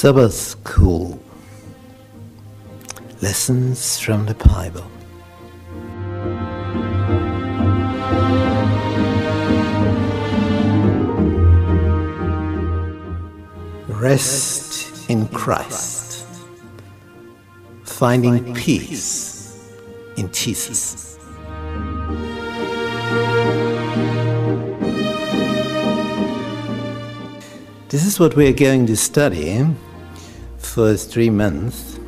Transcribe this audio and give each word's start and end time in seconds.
Sabbath 0.00 0.32
School 0.32 1.20
Lessons 3.20 4.00
from 4.00 4.24
the 4.24 4.34
Bible. 4.34 4.99
Rest 14.00 15.10
in 15.10 15.28
Christ. 15.28 16.26
Finding 17.84 18.54
peace 18.54 19.70
in 20.16 20.32
Jesus. 20.32 21.18
This 27.90 28.06
is 28.06 28.18
what 28.18 28.36
we're 28.36 28.54
going 28.54 28.86
to 28.86 28.96
study 28.96 29.66
for 30.56 30.96
three 30.96 31.28
months 31.28 32.00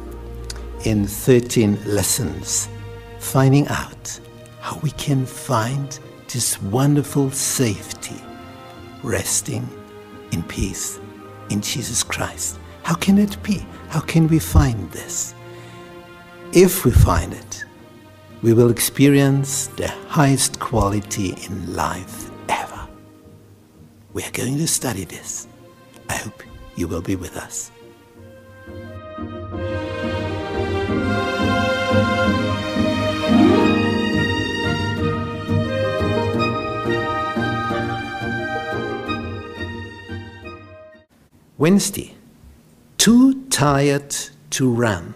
in 0.86 1.06
13 1.06 1.78
lessons, 1.84 2.70
finding 3.18 3.68
out 3.68 4.18
how 4.60 4.78
we 4.78 4.92
can 4.92 5.26
find 5.26 5.98
this 6.32 6.58
wonderful 6.62 7.30
safety, 7.30 8.16
resting 9.02 9.68
in 10.32 10.42
peace 10.44 11.01
in 11.52 11.60
Jesus 11.60 12.02
Christ. 12.02 12.58
How 12.82 12.94
can 12.94 13.18
it 13.18 13.40
be? 13.42 13.64
How 13.88 14.00
can 14.00 14.26
we 14.26 14.38
find 14.38 14.90
this? 14.90 15.34
If 16.52 16.84
we 16.84 16.90
find 16.90 17.32
it, 17.32 17.64
we 18.42 18.52
will 18.54 18.70
experience 18.70 19.68
the 19.68 19.88
highest 20.08 20.58
quality 20.58 21.34
in 21.46 21.76
life 21.76 22.30
ever. 22.48 22.88
We 24.12 24.24
are 24.24 24.30
going 24.32 24.58
to 24.58 24.66
study 24.66 25.04
this. 25.04 25.46
I 26.08 26.14
hope 26.14 26.42
you 26.74 26.88
will 26.88 27.02
be 27.02 27.16
with 27.16 27.36
us. 27.36 27.70
Wednesday, 41.62 42.12
too 42.98 43.44
tired 43.44 44.12
to 44.50 44.68
run. 44.68 45.14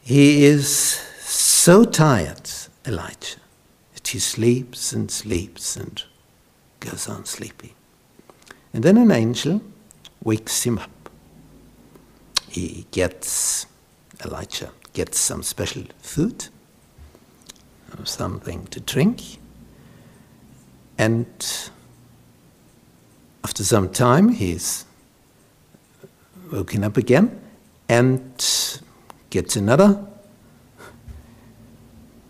He 0.00 0.44
is 0.44 0.66
so 1.20 1.84
tired, 1.84 2.50
Elijah, 2.84 3.38
that 3.94 4.08
he 4.08 4.18
sleeps 4.18 4.92
and 4.92 5.08
sleeps 5.08 5.76
and 5.76 6.02
goes 6.80 7.08
on 7.08 7.24
sleeping. 7.24 7.74
And 8.74 8.82
then 8.82 8.96
an 8.96 9.12
angel 9.12 9.62
wakes 10.24 10.64
him 10.64 10.78
up. 10.78 11.08
He 12.48 12.86
gets, 12.90 13.66
Elijah 14.24 14.72
gets 14.94 15.20
some 15.20 15.44
special 15.44 15.84
food, 16.00 16.48
something 18.02 18.66
to 18.66 18.80
drink, 18.80 19.38
and 20.98 21.70
after 23.44 23.64
some 23.64 23.90
time 23.90 24.28
he's 24.28 24.84
woken 26.50 26.84
up 26.84 26.96
again 26.96 27.40
and 27.88 28.20
gets 29.30 29.56
another 29.56 30.06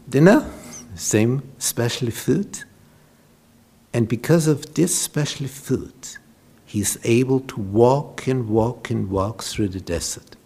dinner, 0.09 0.49
same 0.95 1.43
special 1.59 2.11
food. 2.11 2.65
And 3.93 4.09
because 4.09 4.47
of 4.47 4.75
this 4.75 4.99
special 4.99 5.47
food, 5.49 5.93
he's 6.65 6.99
able 7.05 7.41
to 7.41 7.61
walk 7.61 8.27
and 8.27 8.49
walk 8.49 8.91
and 8.91 9.11
walk 9.11 9.43
through 9.43 9.69
the 9.69 9.81
desert 9.81 10.37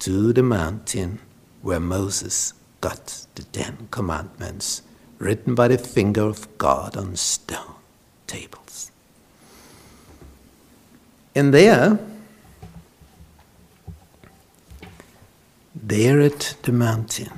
to 0.00 0.32
the 0.32 0.42
mountain 0.42 1.18
where 1.62 1.80
Moses 1.80 2.52
got 2.80 3.26
the 3.34 3.42
Ten 3.44 3.88
Commandments 3.90 4.82
written 5.18 5.54
by 5.54 5.68
the 5.68 5.78
finger 5.78 6.22
of 6.22 6.58
God 6.58 6.96
on 6.96 7.16
stone 7.16 7.74
tables. 8.26 8.92
And 11.36 11.52
there, 11.52 11.98
there 15.74 16.18
at 16.22 16.56
the 16.62 16.72
mountain, 16.72 17.28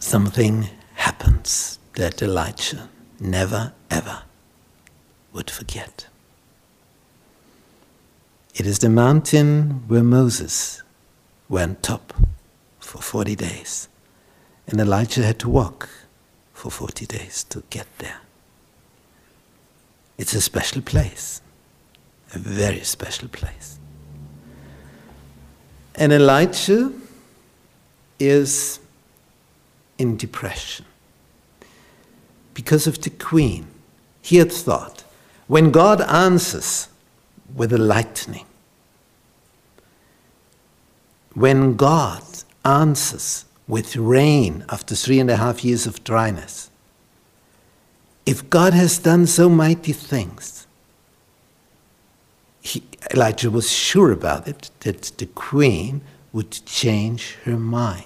something 0.00 0.66
happens 0.94 1.78
that 1.94 2.20
Elijah 2.20 2.88
never 3.20 3.72
ever 3.92 4.22
would 5.32 5.52
forget. 5.52 6.08
It 8.56 8.66
is 8.66 8.80
the 8.80 8.88
mountain 8.88 9.84
where 9.86 10.02
Moses 10.02 10.82
went 11.48 11.88
up 11.88 12.12
for 12.80 13.00
40 13.00 13.36
days, 13.36 13.88
and 14.66 14.80
Elijah 14.80 15.22
had 15.22 15.38
to 15.38 15.48
walk 15.48 15.88
for 16.52 16.72
40 16.72 17.06
days 17.06 17.44
to 17.50 17.62
get 17.70 17.86
there. 17.98 18.18
It's 20.20 20.34
a 20.34 20.40
special 20.42 20.82
place, 20.82 21.40
a 22.34 22.38
very 22.38 22.82
special 22.82 23.26
place. 23.28 23.78
And 25.94 26.12
Elijah 26.12 26.92
is 28.18 28.80
in 29.96 30.18
depression 30.18 30.84
because 32.52 32.86
of 32.86 33.00
the 33.00 33.08
queen. 33.08 33.66
He 34.20 34.36
had 34.36 34.52
thought, 34.52 35.04
when 35.46 35.70
God 35.70 36.02
answers 36.02 36.88
with 37.56 37.72
a 37.72 37.78
lightning, 37.78 38.44
when 41.32 41.76
God 41.76 42.22
answers 42.62 43.46
with 43.66 43.96
rain 43.96 44.66
after 44.68 44.94
three 44.94 45.18
and 45.18 45.30
a 45.30 45.36
half 45.36 45.64
years 45.64 45.86
of 45.86 46.04
dryness, 46.04 46.69
if 48.30 48.48
God 48.48 48.74
has 48.74 48.96
done 48.98 49.26
so 49.26 49.48
mighty 49.48 49.92
things, 49.92 50.68
he, 52.60 52.84
Elijah 53.12 53.50
was 53.50 53.72
sure 53.72 54.12
about 54.12 54.46
it, 54.46 54.70
that 54.80 55.02
the 55.18 55.26
queen 55.26 56.00
would 56.32 56.52
change 56.64 57.34
her 57.44 57.56
mind. 57.56 58.04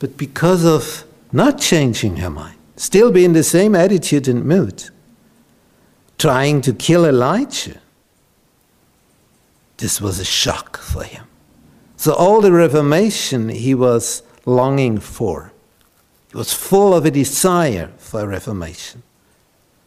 But 0.00 0.16
because 0.16 0.64
of 0.64 1.04
not 1.30 1.60
changing 1.60 2.16
her 2.16 2.30
mind, 2.30 2.58
still 2.74 3.12
be 3.12 3.24
in 3.24 3.34
the 3.34 3.44
same 3.44 3.76
attitude 3.76 4.26
and 4.26 4.44
mood, 4.44 4.90
trying 6.18 6.60
to 6.62 6.72
kill 6.72 7.06
Elijah. 7.06 7.80
This 9.76 10.00
was 10.00 10.18
a 10.18 10.24
shock 10.24 10.76
for 10.76 11.04
him. 11.04 11.26
So, 11.96 12.14
all 12.14 12.40
the 12.40 12.50
reformation 12.50 13.48
he 13.48 13.76
was 13.76 14.24
longing 14.44 14.98
for, 14.98 15.51
he 16.32 16.38
was 16.38 16.54
full 16.54 16.94
of 16.94 17.04
a 17.04 17.10
desire 17.10 17.90
for 17.98 18.20
a 18.20 18.26
reformation. 18.26 19.02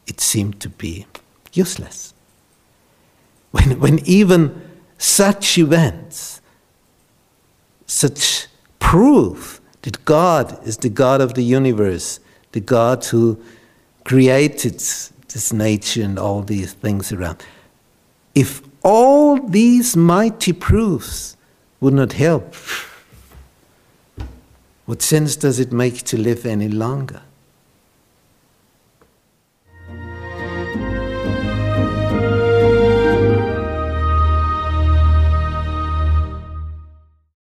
It 0.06 0.22
seemed 0.22 0.60
to 0.62 0.70
be 0.70 1.08
useless. 1.54 2.14
When, 3.50 3.80
when 3.80 4.00
even 4.06 4.62
such 5.00 5.58
events, 5.58 6.42
such 7.88 8.46
proof 8.78 9.60
that 9.82 10.06
God 10.06 10.60
is 10.68 10.78
the 10.78 10.90
God 10.90 11.20
of 11.20 11.34
the 11.34 11.42
universe, 11.42 12.20
the 12.52 12.60
God 12.60 13.04
who 13.06 13.42
created 14.04 14.76
this 14.76 15.52
nature 15.52 16.04
and 16.04 16.20
all 16.20 16.44
these 16.44 16.74
things 16.74 17.12
around. 17.12 17.44
If 18.36 18.62
all 18.84 19.40
these 19.40 19.98
mighty 19.98 20.54
proofs 20.54 21.38
would 21.80 21.96
not 21.96 22.14
help, 22.14 22.54
what 24.86 25.02
sense 25.02 25.36
does 25.36 25.60
it 25.60 25.72
make 25.72 26.04
to 26.04 26.18
live 26.18 26.46
any 26.46 26.70
longer? 26.70 27.22